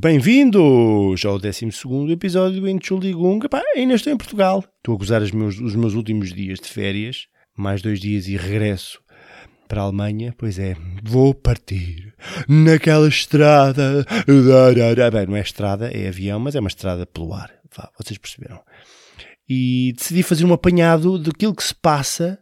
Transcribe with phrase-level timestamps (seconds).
[0.00, 1.70] Bem-vindos ao 12
[2.12, 3.40] episódio do Entschuldigung.
[3.44, 4.64] Epá, ainda estou em Portugal.
[4.76, 8.36] Estou a gozar os meus, os meus últimos dias de férias mais dois dias e
[8.36, 9.00] regresso
[9.66, 12.14] para a Alemanha, pois é, vou partir
[12.48, 14.06] naquela estrada.
[15.12, 17.50] Bem, não é estrada, é avião, mas é uma estrada pelo ar.
[17.76, 18.60] Vá, vocês perceberam.
[19.48, 22.38] E decidi fazer um apanhado daquilo que se passa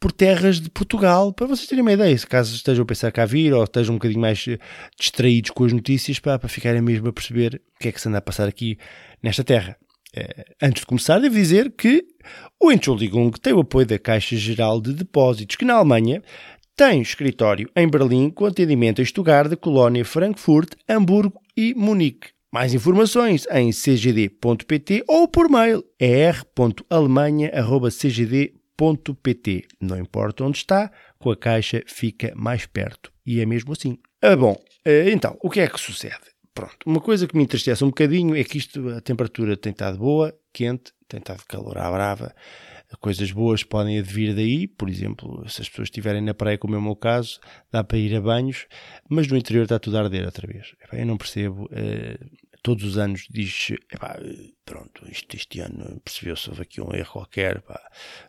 [0.00, 3.24] por terras de Portugal, para vocês terem uma ideia, se caso estejam a pensar cá
[3.24, 4.58] vir ou estejam um bocadinho mais eh,
[4.98, 8.08] distraídos com as notícias, para, para ficarem mesmo a perceber o que é que se
[8.08, 8.78] anda a passar aqui
[9.22, 9.76] nesta terra.
[10.14, 12.04] Eh, antes de começar, devo dizer que
[12.60, 16.22] o Entschuldigung tem o apoio da Caixa Geral de Depósitos, que na Alemanha
[16.76, 22.28] tem escritório em Berlim com atendimento em Stuttgart, Colónia, Frankfurt, Hamburgo e Munique.
[22.52, 28.57] Mais informações em cgd.pt ou por mail er.alemanha.cgd.pt.
[29.80, 33.12] Não importa onde está, com a caixa fica mais perto.
[33.26, 33.98] E é mesmo assim.
[34.22, 36.38] Ah, bom, eh, então, o que é que sucede?
[36.54, 39.98] Pronto, uma coisa que me entristece um bocadinho é que isto, a temperatura tem estado
[39.98, 42.34] boa, quente, tem estado calor à brava.
[43.00, 46.78] Coisas boas podem advir daí, por exemplo, se as pessoas estiverem na praia, como é
[46.78, 47.38] o meu caso,
[47.70, 48.66] dá para ir a banhos,
[49.08, 50.74] mas no interior está tudo a arder outra vez.
[50.92, 51.66] Eu não percebo.
[51.66, 54.18] Uh, todos os anos diz epá,
[54.64, 57.62] pronto, isto, este ano percebeu-se, houve aqui um erro qualquer,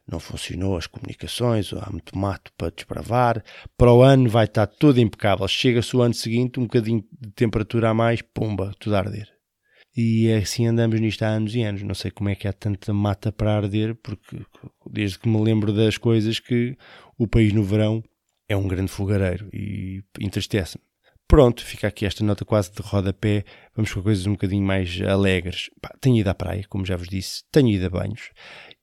[0.07, 3.43] não funcionou as comunicações, há muito mato para desbravar,
[3.77, 7.89] para o ano vai estar tudo impecável, chega-se o ano seguinte, um bocadinho de temperatura
[7.89, 9.39] a mais, pumba, tudo a arder.
[9.95, 11.81] E assim andamos nisto há anos e anos.
[11.83, 14.37] Não sei como é que há tanta mata para arder, porque
[14.89, 16.77] desde que me lembro das coisas que
[17.17, 18.01] o país no verão
[18.47, 20.88] é um grande fogareiro e entristece-me.
[21.29, 23.45] Pronto, fica aqui esta nota quase de rodapé.
[23.75, 25.69] Vamos com coisas um bocadinho mais alegres.
[25.79, 28.31] Pá, tenho ido à praia, como já vos disse, tenho ido a banhos.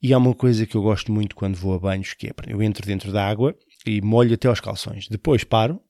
[0.01, 2.63] E há uma coisa que eu gosto muito quando vou a banhos, que é eu
[2.63, 3.53] entro dentro da água
[3.85, 5.09] e molho até aos calções.
[5.09, 5.81] Depois paro,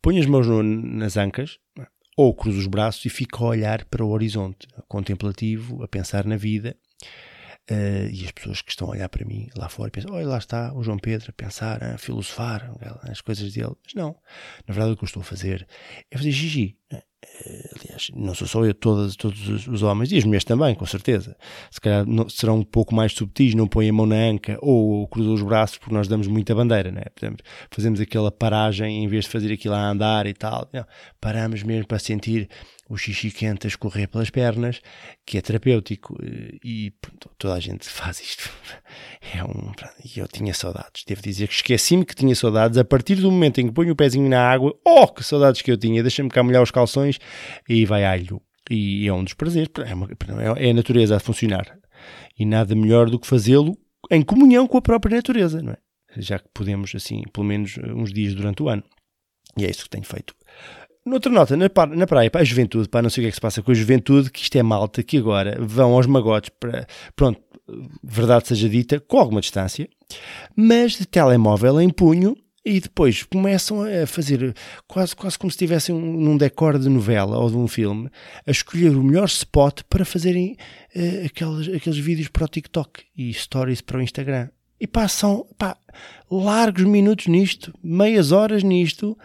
[0.00, 1.58] ponho as mãos no, nas ancas,
[2.16, 6.36] ou cruzo os braços e fico a olhar para o horizonte, contemplativo, a pensar na
[6.36, 6.76] vida
[7.70, 10.38] Uh, e as pessoas que estão a olhar para mim lá fora pensam: olha, lá
[10.38, 13.74] está o João Pedro a pensar, a filosofar as coisas dele.
[13.84, 14.16] Mas não,
[14.66, 15.66] na verdade, o que eu estou a fazer
[16.10, 16.76] é fazer gigi.
[16.92, 16.98] Uh,
[17.78, 21.36] aliás, não sou só eu, todos, todos os homens e as mulheres também, com certeza.
[21.70, 24.94] Se calhar não, serão um pouco mais subtis, não põem a mão na anca ou,
[24.94, 27.02] ou cruzam os braços, porque nós damos muita bandeira, né?
[27.14, 30.68] Portanto, fazemos aquela paragem em vez de fazer aquilo a andar e tal.
[30.72, 30.84] Não,
[31.20, 32.48] paramos mesmo para sentir
[32.92, 34.82] o xixi quente a escorrer pelas pernas,
[35.24, 38.50] que é terapêutico eh, e pronto, toda a gente faz isto.
[39.34, 39.72] É um,
[40.04, 41.02] e eu tinha saudades.
[41.06, 43.96] Devo dizer que esqueci-me que tinha saudades a partir do momento em que ponho o
[43.96, 44.78] pezinho na água.
[44.84, 46.02] Oh, que saudades que eu tinha!
[46.02, 47.18] Deixa-me cá molhar os calções
[47.66, 48.42] e vai alho.
[48.70, 49.70] E é um dos prazeres.
[49.86, 50.08] É, uma,
[50.58, 51.78] é a natureza a funcionar.
[52.38, 53.74] E nada melhor do que fazê-lo
[54.10, 55.78] em comunhão com a própria natureza, não é?
[56.18, 58.82] Já que podemos, assim, pelo menos uns dias durante o ano.
[59.56, 60.34] E é isso que tenho feito.
[61.04, 63.36] Noutra nota, na, na praia, para a juventude, para não sei o que é que
[63.36, 66.86] se passa com a juventude, que isto é malta, que agora vão aos magotes para,
[67.16, 67.40] pronto,
[68.02, 69.88] verdade seja dita, com alguma distância,
[70.54, 74.54] mas de telemóvel em punho e depois começam a fazer
[74.86, 78.08] quase, quase como se estivessem num decor de novela ou de um filme,
[78.46, 80.56] a escolher o melhor spot para fazerem
[80.94, 84.48] uh, aqueles, aqueles vídeos para o TikTok e stories para o Instagram.
[84.80, 85.76] E passam pá,
[86.30, 89.18] largos minutos nisto, meias horas nisto,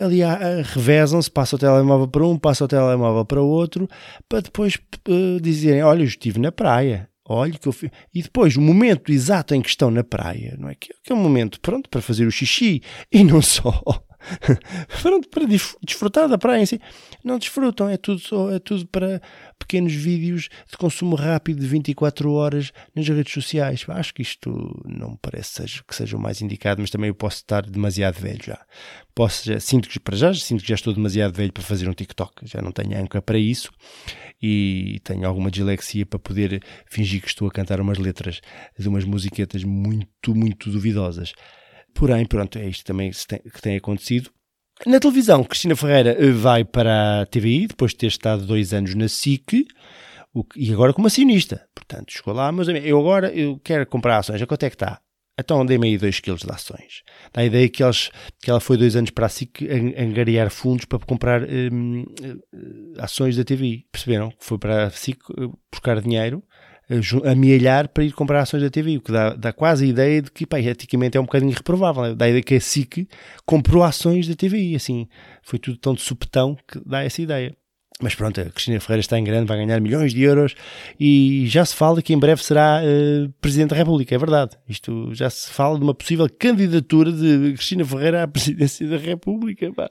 [0.00, 0.20] ali
[0.64, 3.88] revezam-se, passa o telemóvel para um, passa o telemóvel para o outro,
[4.28, 4.76] para depois
[5.08, 7.08] uh, dizerem: Olha, eu estive na praia.
[7.28, 7.90] olha que eu fiz.
[8.14, 10.74] E depois, o momento exato em que estão na praia, não é?
[10.74, 12.82] Que, que é um momento, pronto, para fazer o xixi
[13.12, 13.82] e não só.
[15.02, 15.44] pronto, para
[15.82, 16.80] desfrutar da praia em si.
[17.24, 18.20] Não desfrutam, é tudo,
[18.52, 19.20] é tudo para
[19.58, 23.84] pequenos vídeos de consumo rápido de 24 horas nas redes sociais.
[23.88, 24.50] Acho que isto
[24.84, 28.42] não me parece que seja o mais indicado, mas também eu posso estar demasiado velho
[28.42, 28.58] já.
[29.14, 31.92] Posso, já, sinto que para já sinto que já estou demasiado velho para fazer um
[31.92, 33.70] TikTok, já não tenho âncara para isso
[34.42, 38.40] e tenho alguma dislexia para poder fingir que estou a cantar umas letras
[38.78, 41.32] de umas musiquetas muito, muito duvidosas.
[41.94, 44.30] Porém, pronto, é isto também que tem, acontecido.
[44.86, 48.94] Na televisão, Cristina Ferreira eh, vai para a TVI, depois de ter estado dois anos
[48.94, 49.66] na SIC,
[50.56, 51.68] e agora como acionista.
[51.74, 55.00] Portanto, chegou lá, mas eu agora eu quero comprar ações, a quanto é que está?
[55.40, 57.02] Então dê-me aí 2 kg de ações.
[57.32, 58.10] Dá a ideia que, eles,
[58.42, 59.62] que ela foi dois anos para a SIC
[59.96, 63.86] angariar fundos para comprar hum, eh, ações da TVI.
[63.90, 64.32] Perceberam?
[64.38, 66.42] Foi para a SIC eh, buscar dinheiro
[67.24, 70.30] amealhar para ir comprar ações da TV, o que dá, dá quase a ideia de
[70.30, 72.14] que, pá, eticamente é um bocadinho irreprovável.
[72.14, 73.08] Dá a ideia que a SIC
[73.46, 75.08] comprou ações da TVI, assim,
[75.42, 77.56] foi tudo tão de supetão que dá essa ideia.
[78.02, 80.54] Mas pronto, a Cristina Ferreira está em grande, vai ganhar milhões de euros
[80.98, 84.56] e já se fala que em breve será uh, Presidente da República, é verdade.
[84.66, 89.70] Isto já se fala de uma possível candidatura de Cristina Ferreira à Presidência da República.
[89.72, 89.90] Pá.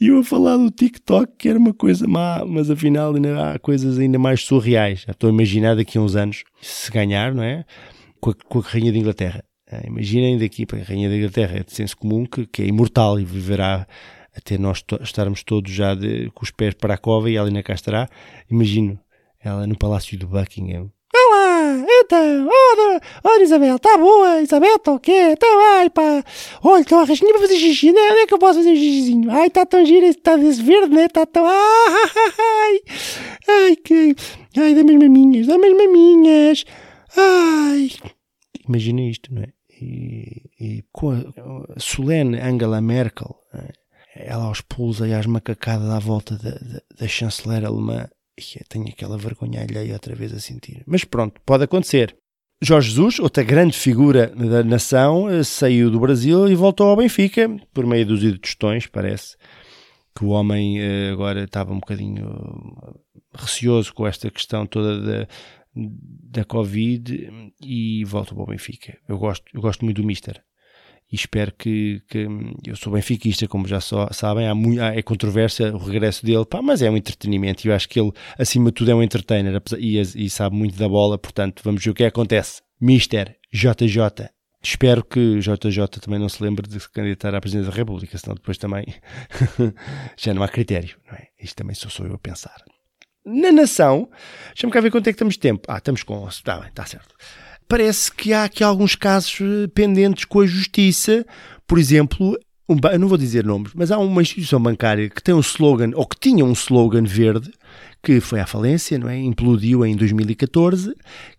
[0.00, 3.58] E eu a falar do TikTok, que era uma coisa má, mas afinal ainda há
[3.60, 5.04] coisas ainda mais surreais.
[5.06, 7.64] Já estou a imaginar daqui a uns anos, se ganhar, não é?
[8.20, 9.44] Com a, com a Rainha de Inglaterra.
[9.70, 12.66] Uh, imaginem daqui, para a Rainha da Inglaterra é de senso comum que, que é
[12.66, 13.86] imortal e viverá
[14.36, 17.62] até nós estarmos todos já de, com os pés para a cova e ela ainda
[17.62, 18.08] cá estará.
[18.50, 18.98] Imagino
[19.40, 20.92] ela no Palácio do Buckingham.
[21.14, 25.30] Olá, então, olha, olha Isabel, está boa, Isabel, está o quê?
[25.32, 25.48] Então,
[25.78, 26.22] ai pá,
[26.62, 28.00] olha, estou a rascunha para fazer xixi, né?
[28.10, 29.30] onde é que eu posso fazer um xixizinho?
[29.30, 31.06] Ai, está tão giro, está desse verde, né?
[31.06, 32.80] Está tão, ai,
[33.48, 34.14] ai, que,
[34.58, 36.64] ai, dá as maminhas, dá as maminhas,
[37.16, 37.90] ai.
[38.68, 39.48] Imagina isto, não é?
[39.80, 41.18] E, e com a,
[41.74, 43.85] a solene Angela Merkel, é?
[44.18, 48.08] Ela aos pulos e às macacadas à volta da, da, da chanceler alemã.
[48.68, 50.82] Tenho aquela vergonha alheia outra vez a sentir.
[50.86, 52.16] Mas pronto, pode acontecer.
[52.62, 57.54] Jorge Jesus, outra grande figura da nação, eh, saiu do Brasil e voltou ao Benfica,
[57.72, 59.36] por meio dos tostões, parece
[60.16, 65.28] que o homem eh, agora estava um bocadinho eh, receoso com esta questão toda da,
[65.74, 68.96] da Covid e voltou ao Benfica.
[69.06, 70.42] Eu gosto, eu gosto muito do Mister
[71.10, 72.26] e espero que, que
[72.66, 76.44] eu sou benfiquista, como já só, sabem, há, muito, há é controvérsia o regresso dele,
[76.44, 79.02] pá, mas é um entretenimento e eu acho que ele, acima de tudo, é um
[79.02, 82.62] entertainer e, e sabe muito da bola, portanto, vamos ver o que é acontece.
[82.80, 84.30] Mister JJ.
[84.62, 88.34] Espero que JJ também não se lembre de se candidatar à presidência da República, senão
[88.34, 88.84] depois também
[90.16, 91.28] já não há critério, não é?
[91.40, 92.56] Isto também sou só eu a pensar.
[93.24, 94.08] Na nação,
[94.48, 95.62] deixa-me cá ver quanto é que estamos de tempo.
[95.68, 97.14] Ah, estamos com 11, está bem, está certo
[97.68, 101.24] parece que há aqui alguns casos eh, pendentes com a justiça.
[101.66, 105.40] Por exemplo, um, não vou dizer nomes, mas há uma instituição bancária que tem um
[105.40, 107.52] slogan, ou que tinha um slogan verde,
[108.02, 109.18] que foi à falência, não é?
[109.18, 110.94] Implodiu em 2014,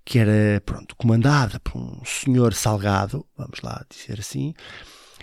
[0.05, 4.53] que era, pronto, comandada por um senhor Salgado, vamos lá dizer assim,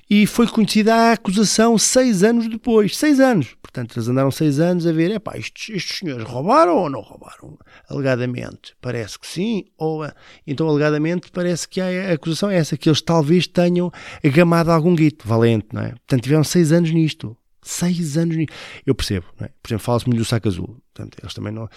[0.09, 2.97] e foi conhecida a acusação seis anos depois.
[2.97, 3.57] Seis anos.
[3.63, 7.59] Portanto, eles andaram seis anos a ver, epá, estes, estes senhores roubaram ou não roubaram?
[7.89, 10.07] Alegadamente, parece que sim, ou
[10.47, 13.91] então alegadamente parece que a acusação é essa, que eles talvez tenham
[14.23, 15.91] gamado algum guito valente, não é?
[15.91, 17.37] Portanto, tiveram seis anos nisto.
[17.63, 18.53] Seis anos nisto.
[18.87, 19.49] Eu percebo, é?
[19.63, 20.77] Por exemplo, fala-se muito do saco azul.
[20.93, 21.69] Portanto, eles também não...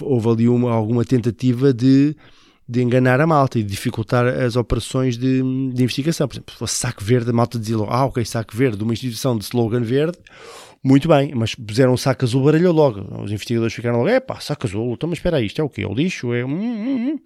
[0.00, 2.16] Houve ali uma, alguma tentativa de
[2.68, 5.40] de enganar a malta e dificultar as operações de,
[5.72, 6.26] de investigação.
[6.26, 8.92] Por exemplo, se fosse saco verde, a malta dizia logo, ah, ok, saco verde, uma
[8.92, 10.18] instituição de slogan verde,
[10.82, 13.00] muito bem, mas puseram um saco azul, baralhou logo.
[13.22, 15.68] Os investigadores ficaram logo, é pá, saco azul, então mas espera aí, isto é o
[15.68, 15.82] quê?
[15.82, 16.32] É o lixo?
[16.32, 16.44] É...
[16.44, 17.18] Hum, hum, hum.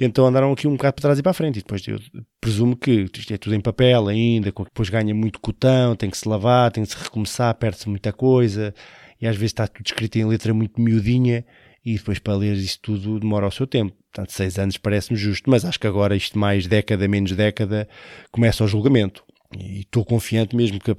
[0.00, 1.58] Então andaram aqui um bocado para trás e para a frente.
[1.58, 1.98] E depois eu
[2.40, 6.28] presumo que isto é tudo em papel ainda, depois ganha muito cotão, tem que se
[6.28, 8.74] lavar, tem que se recomeçar, perde-se muita coisa,
[9.20, 11.44] e às vezes está tudo escrito em letra muito miudinha,
[11.84, 14.01] e depois para ler isso tudo demora o seu tempo.
[14.12, 17.88] Portanto, seis anos parece-me justo, mas acho que agora isto mais década, menos década,
[18.30, 19.24] começa o julgamento.
[19.58, 20.90] E estou confiante mesmo que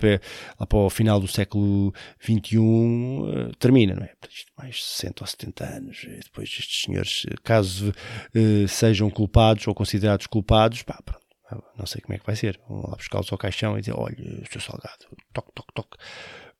[0.59, 4.13] lá para o final do século XXI uh, termina, não é?
[4.29, 6.03] Isto mais 60 ou 70 anos.
[6.03, 11.23] E depois estes senhores, caso uh, sejam culpados ou considerados culpados, pá, pronto,
[11.77, 12.59] não sei como é que vai ser.
[12.67, 14.15] Vão lá buscá-los ao caixão e dizer, olha,
[14.51, 15.97] seu salgado, toque, toque, toque.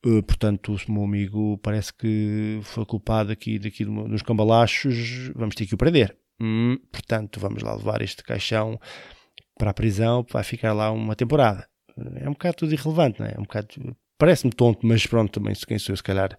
[0.06, 5.66] Uh, portanto, o meu amigo parece que foi culpado aqui, daqui nos cambalachos, vamos ter
[5.66, 6.16] que o prender.
[6.42, 8.80] Hum, portanto, vamos lá levar este caixão
[9.58, 11.68] para a prisão, vai ficar lá uma temporada.
[12.16, 13.34] É um bocado tudo irrelevante, não é?
[13.36, 13.68] é um bocado.
[14.18, 16.38] Parece-me tonto, mas pronto, também se quem sou, se calhar,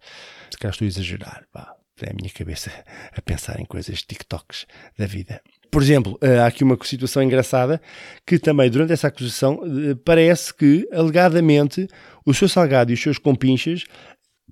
[0.51, 1.47] se calhar estou a exagerar.
[1.53, 2.73] Pá, é a minha cabeça
[3.13, 4.67] a pensar em coisas TikToks
[4.99, 5.41] da vida.
[5.71, 7.81] Por exemplo, eh, há aqui uma situação engraçada
[8.27, 11.87] que também durante essa acusação eh, parece que, alegadamente,
[12.25, 13.85] o seu Salgado e os seus compinchas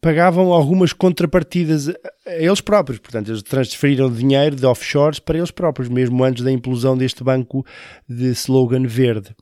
[0.03, 2.99] pagavam algumas contrapartidas a eles próprios.
[2.99, 7.65] Portanto, eles transferiram dinheiro de offshores para eles próprios, mesmo antes da implosão deste banco
[8.07, 9.35] de slogan verde.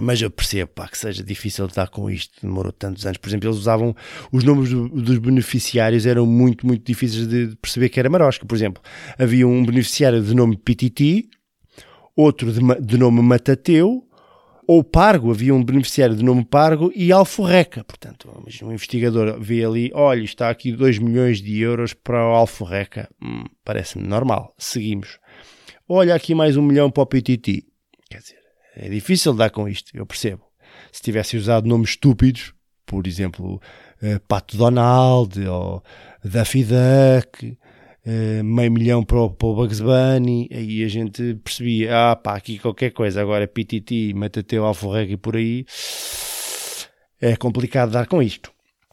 [0.00, 3.18] Mas eu percebo pá, que seja difícil lidar com isto, demorou tantos anos.
[3.18, 3.94] Por exemplo, eles usavam
[4.30, 8.44] os nomes do, dos beneficiários, eram muito, muito difíceis de perceber que era marosca.
[8.44, 8.82] Por exemplo,
[9.18, 11.28] havia um beneficiário de nome Pititi,
[12.14, 14.07] outro de, de nome Matateu,
[14.70, 17.82] ou Pargo, havia um beneficiário de nome Pargo e Alforreca.
[17.84, 18.30] Portanto,
[18.62, 23.08] um investigador vê ali, olha, está aqui 2 milhões de euros para o Alforreca.
[23.22, 24.54] Hum, Parece-me normal.
[24.58, 25.18] Seguimos.
[25.88, 27.66] Olha aqui mais um milhão para o Pititi.
[28.10, 28.36] Quer dizer,
[28.76, 30.42] é difícil dar com isto, eu percebo.
[30.92, 32.52] Se tivesse usado nomes estúpidos,
[32.84, 33.54] por exemplo,
[34.02, 35.82] uh, Pato Donald ou
[36.22, 37.56] Daffy Duck,
[38.08, 42.36] uh, meio milhão para o, para o Bugs Bunny, aí a gente percebia, ah pá,
[42.36, 45.66] aqui qualquer coisa, agora Pititi, Matateu, Alforrega e por aí,
[47.20, 48.50] é complicado dar com isto.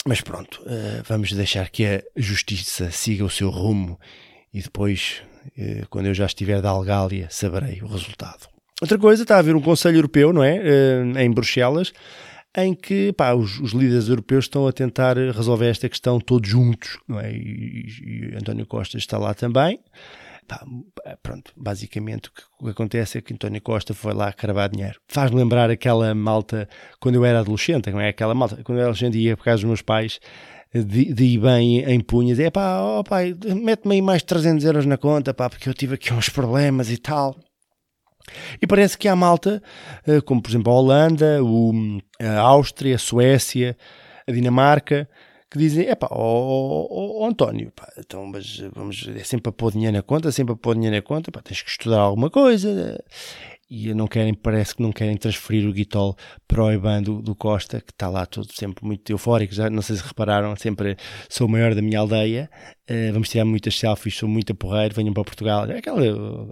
[0.07, 3.99] Mas pronto, uh, vamos deixar que a justiça siga o seu rumo
[4.53, 5.21] e depois,
[5.89, 8.47] quando eu já estiver da Algália, saberei o resultado.
[8.81, 10.59] Outra coisa, está a haver um Conselho Europeu, não é?
[10.59, 11.93] Uh, em Bruxelas,
[12.55, 16.97] em que pá, os, os, líderes europeus estão a tentar resolver esta questão todos juntos,
[17.07, 17.31] não é?
[17.31, 17.85] E,
[18.31, 19.79] e, António Costa está lá também.
[20.47, 20.63] Pá,
[21.23, 24.99] pronto, basicamente o que, o que, acontece é que António Costa foi lá cravar dinheiro.
[25.07, 26.69] Faz-me lembrar aquela malta
[26.99, 28.09] quando eu era adolescente, não é?
[28.09, 30.19] Aquela malta, quando eu era adolescente ia por casa dos meus pais
[30.73, 34.85] de, de ir bem em punhas, é pá, oh, pai, mete-me aí mais 300 euros
[34.85, 37.35] na conta, pá, porque eu tive aqui uns problemas e tal.
[38.61, 39.61] E parece que há malta,
[40.07, 41.39] eh, como por exemplo a Holanda,
[42.19, 43.77] a Áustria, a Suécia,
[44.27, 45.07] a Dinamarca,
[45.49, 49.95] que dizem, é pá, ó, António, pá, então, mas vamos, é sempre a pôr dinheiro
[49.95, 53.01] na conta, sempre a pôr dinheiro na conta, pá, tens que estudar alguma coisa
[53.69, 56.15] e não querem, parece que não querem transferir o Guitol
[56.47, 59.81] para o IBAN do, do, Costa, que está lá todo sempre muito eufórico, já não
[59.81, 60.95] sei se repararam, sempre
[61.27, 62.49] sou o maior da minha aldeia,
[62.89, 65.65] uh, vamos tirar muitas selfies, sou muito porreiro, venham para Portugal.
[65.65, 66.01] É aquela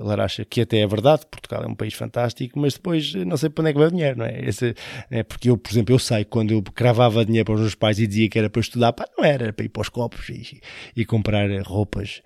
[0.04, 3.62] laracha que até é verdade, Portugal é um país fantástico, mas depois não sei para
[3.62, 4.42] onde é que vai o dinheiro, não é?
[4.46, 4.74] Esse,
[5.12, 8.00] é porque eu, por exemplo, eu sei quando eu cravava dinheiro para os meus pais
[8.00, 10.30] e dizia que era para estudar, pá, não era, era para ir para os copos
[10.30, 10.60] e,
[10.96, 12.22] e comprar roupas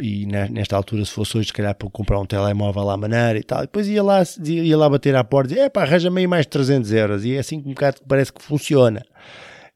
[0.00, 3.42] e nesta altura, se fosse hoje, se calhar para comprar um telemóvel à maneira e
[3.42, 6.26] tal, e depois ia lá, ia lá bater à porta e dizer, pá, arranja-me aí
[6.26, 9.04] mais 300 euros, e é assim que um bocado parece que funciona.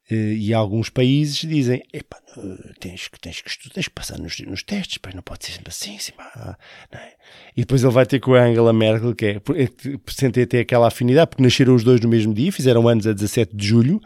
[0.09, 2.17] Eh, e alguns países dizem, epá,
[2.79, 5.95] tens, tens, que, tens que passar nos, nos testes, pá, não pode ser sempre assim,
[5.95, 6.57] assim pá,
[6.91, 7.13] é?
[7.57, 9.41] E depois ele vai ter com a Angela Merkel, que é,
[10.07, 13.55] sente até aquela afinidade, porque nasceram os dois no mesmo dia, fizeram anos a 17
[13.55, 13.99] de julho,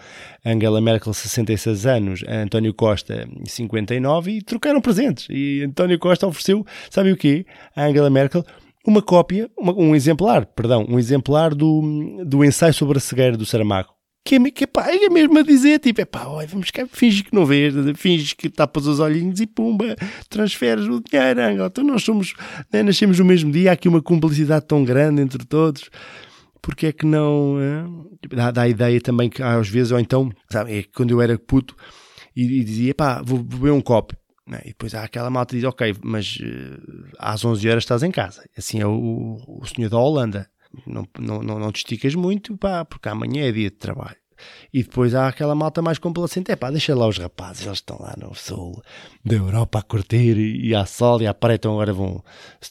[0.46, 5.28] Angela Merkel 66 anos, António Costa 59, e trocaram presentes.
[5.30, 7.46] E António Costa ofereceu, sabe o quê?
[7.76, 8.46] A Angela Merkel
[8.88, 13.46] uma cópia, uma, um exemplar, perdão, um exemplar do, do ensaio sobre a cegueira do
[13.46, 16.86] Saramago que é, que, pá, é mesmo a dizer, tipo, é pá, olha, vamos cá,
[16.92, 19.96] finge que não vês, finge que tapas os olhinhos e pumba,
[20.30, 22.34] transferes o dinheiro, então nós somos,
[22.72, 25.90] né, nascemos no mesmo dia, há aqui uma cumplicidade tão grande entre todos,
[26.62, 28.36] porque é que não, é?
[28.36, 31.38] Dá, dá, a ideia também que às vezes, ou então, sabe, é quando eu era
[31.40, 31.76] puto
[32.36, 35.62] e, e dizia, pá, vou, beber um copo, né, e depois há aquela malta que
[35.62, 39.90] diz, ok, mas uh, às 11 horas estás em casa, assim é o, o senhor
[39.90, 40.50] da Holanda,
[40.86, 44.18] não, não, não, não te esticas muito, pá, porque amanhã é dia de trabalho.
[44.74, 47.98] E depois há aquela malta mais complacente, é pá, deixa lá os rapazes, eles estão
[48.00, 48.82] lá no sul
[49.24, 52.24] da Europa a curtir e, à sol e à praia, então agora vão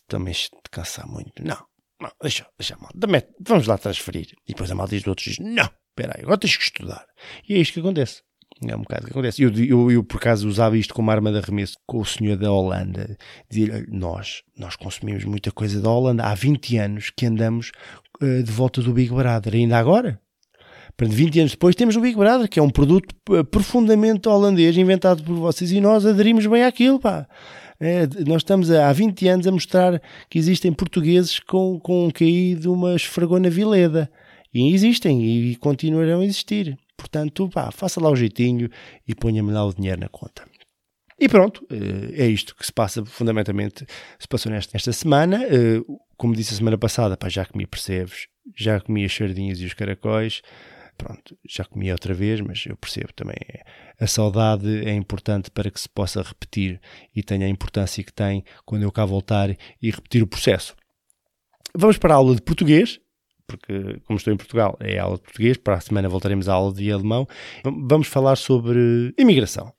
[0.06, 0.34] também
[0.70, 1.44] cansar muito.
[1.44, 1.62] Não,
[2.00, 2.98] não, deixa, deixa a malta,
[3.46, 4.28] vamos lá transferir.
[4.46, 7.04] E depois a malta diz do outro, diz, não, espera aí, agora tens que estudar.
[7.48, 8.22] E é isto que acontece.
[8.66, 9.42] É um bocado que acontece.
[9.42, 12.50] Eu, eu, eu, por acaso, usava isto como arma de arremesso com o senhor da
[12.50, 13.16] Holanda.
[13.48, 16.24] Dizia nós, nós consumimos muita coisa da Holanda.
[16.24, 17.70] Há 20 anos que andamos
[18.20, 19.54] uh, de volta do Big Brother.
[19.54, 20.20] Ainda agora?
[20.96, 24.76] Portanto, 20 anos depois temos o Big Brother, que é um produto uh, profundamente holandês,
[24.76, 27.28] inventado por vocês, e nós aderimos bem àquilo, pá.
[27.80, 32.68] É, nós estamos há 20 anos a mostrar que existem portugueses com, com um de
[32.68, 34.10] uma esfregona vileda.
[34.52, 36.76] E existem e continuarão a existir.
[37.10, 38.68] Portanto, pá, faça lá o jeitinho
[39.06, 40.44] e ponha-me lá o dinheiro na conta.
[41.18, 43.86] E pronto, eh, é isto que se passa fundamentalmente,
[44.18, 45.42] se passou nesta, semana.
[45.44, 45.82] Eh,
[46.18, 49.72] como disse a semana passada, pá, já comi percebes, já comi as sardinhas e os
[49.72, 50.42] caracóis,
[50.98, 53.38] pronto, já comi outra vez, mas eu percebo também.
[53.98, 56.78] A saudade é importante para que se possa repetir
[57.16, 60.76] e tenha a importância que tem quando eu cá voltar e repetir o processo.
[61.74, 63.00] Vamos para a aula de português
[63.48, 66.72] porque como estou em Portugal é aula de português, para a semana voltaremos à aula
[66.72, 67.26] de alemão.
[67.64, 69.72] Vamos falar sobre imigração.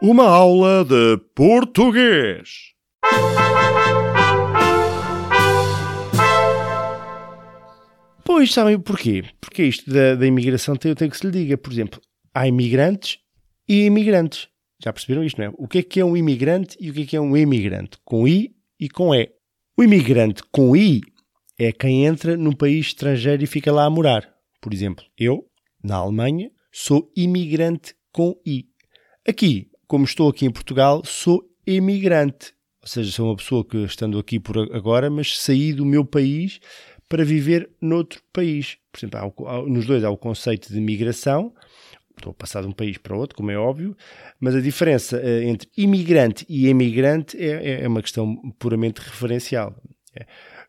[0.00, 2.74] Uma aula de português.
[8.24, 9.24] Pois, sabem porquê?
[9.40, 11.58] Porque isto da, da imigração tem, tem que se lhe diga.
[11.58, 12.00] Por exemplo,
[12.34, 13.18] há imigrantes
[13.68, 14.48] e imigrantes.
[14.84, 15.52] Já perceberam isto, não é?
[15.56, 17.96] O que é que é um imigrante e o que é que é um imigrante?
[18.04, 19.30] Com I e com E.
[19.76, 21.00] O imigrante com I
[21.58, 24.28] é quem entra num país estrangeiro e fica lá a morar.
[24.60, 25.46] Por exemplo, eu,
[25.82, 28.66] na Alemanha, sou imigrante com I.
[29.26, 32.52] Aqui, como estou aqui em Portugal, sou imigrante.
[32.82, 36.60] Ou seja, sou uma pessoa que, estando aqui por agora, mas saí do meu país
[37.08, 38.76] para viver noutro país.
[38.92, 41.54] Por exemplo, nos dois há o conceito de migração,
[42.20, 43.96] estou a passar de um país para outro, como é óbvio,
[44.40, 49.74] mas a diferença uh, entre imigrante e emigrante é, é, uma questão puramente referencial.
[50.14, 50.26] É.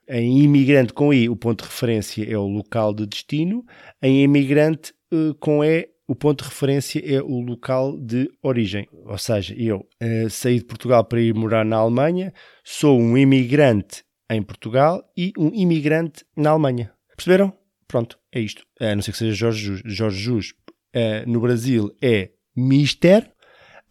[0.07, 3.65] Em imigrante com I, o ponto de referência é o local de destino,
[4.01, 8.87] em imigrante uh, com E, o ponto de referência é o local de origem.
[8.91, 12.33] Ou seja, eu uh, saí de Portugal para ir morar na Alemanha,
[12.63, 16.91] sou um imigrante em Portugal e um imigrante na Alemanha.
[17.15, 17.53] Perceberam?
[17.87, 18.63] Pronto, é isto.
[18.79, 19.81] A não ser que seja Jorge Jus.
[19.85, 20.53] Jorge Jus
[20.95, 23.31] uh, no Brasil é Mister,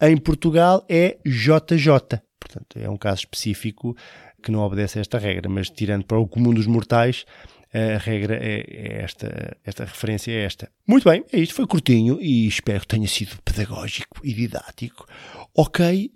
[0.01, 2.21] em Portugal é JJ.
[2.39, 3.95] Portanto, é um caso específico
[4.43, 7.25] que não obedece a esta regra, mas tirando para o comum dos mortais,
[7.73, 10.71] a regra é, é, esta, esta referência é esta.
[10.87, 15.05] Muito bem, é isto, foi curtinho e espero que tenha sido pedagógico e didático.
[15.53, 16.11] Ok,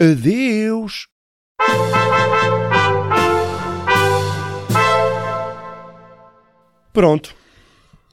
[0.00, 1.08] adeus!
[6.92, 7.34] Pronto,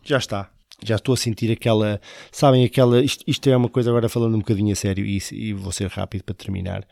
[0.04, 0.57] já está.
[0.84, 2.00] Já estou a sentir aquela.
[2.32, 3.04] Sabem, aquela.
[3.04, 5.88] Isto, isto é uma coisa agora falando um bocadinho a sério e, e vou ser
[5.88, 6.88] rápido para terminar.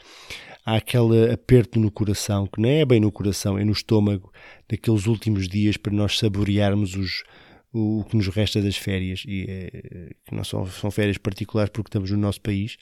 [0.66, 4.34] Há aquele aperto no coração, que não é bem no coração, é no estômago,
[4.68, 7.24] daqueles últimos dias para nós saborearmos os,
[7.72, 9.24] o, o que nos resta das férias.
[9.28, 12.78] E é, que não são, são férias particulares porque estamos no nosso país.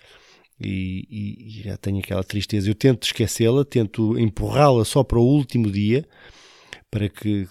[0.62, 2.70] E, e, e já tenho aquela tristeza.
[2.70, 6.08] Eu tento esquecê-la, tento empurrá-la só para o último dia
[6.94, 7.48] para que,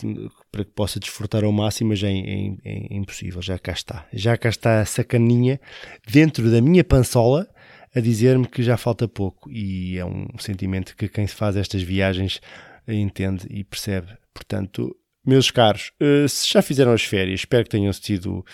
[0.53, 4.07] para que possa desfrutar ao máximo, mas é, é, é, impossível, já cá está.
[4.13, 5.61] Já cá está a sacaninha
[6.07, 7.49] dentro da minha pançola
[7.93, 12.41] a dizer-me que já falta pouco e é um sentimento que quem faz estas viagens
[12.87, 14.17] entende e percebe.
[14.33, 18.45] Portanto, meus caros, eh, se já fizeram as férias, espero que tenham sido,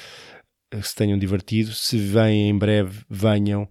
[0.72, 1.70] eh, se tenham divertido.
[1.72, 3.68] Se vêm em breve, venham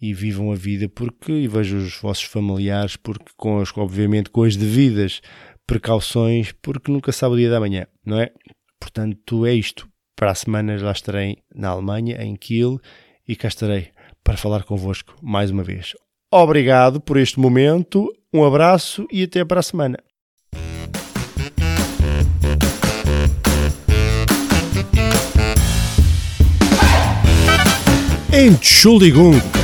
[0.00, 4.42] e vivam a vida porque e vejam os vossos familiares porque com as, obviamente com
[4.42, 5.20] as devidas
[5.66, 8.30] precauções, porque nunca sabe o dia da manhã, não é?
[8.78, 9.88] Portanto, é isto.
[10.16, 12.78] Para a semana já estarei na Alemanha, em Kiel,
[13.26, 13.90] e cá estarei
[14.22, 15.92] para falar convosco mais uma vez.
[16.32, 19.98] Obrigado por este momento, um abraço e até para a semana.
[28.32, 29.63] Entschuldigung